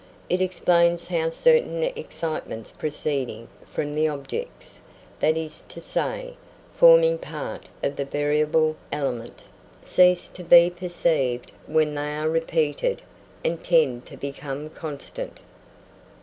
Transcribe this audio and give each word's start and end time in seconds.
It 0.31 0.41
explains 0.41 1.09
how 1.09 1.29
certain 1.29 1.83
excitements 1.83 2.71
proceeding 2.71 3.49
from 3.67 3.93
the 3.93 4.07
objects 4.07 4.81
that 5.19 5.37
is 5.37 5.61
to 5.67 5.79
say, 5.79 6.37
forming 6.73 7.19
part 7.19 7.69
of 7.83 7.97
the 7.97 8.05
variable 8.05 8.77
element 8.91 9.43
cease 9.83 10.27
to 10.29 10.43
be 10.43 10.71
perceived 10.71 11.51
when 11.67 11.93
they 11.93 12.15
are 12.15 12.27
repeated 12.31 13.03
and 13.45 13.63
tend 13.63 14.07
to 14.07 14.17
become 14.17 14.71
constant. 14.71 15.39